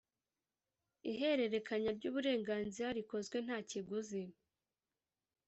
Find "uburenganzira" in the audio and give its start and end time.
2.09-2.89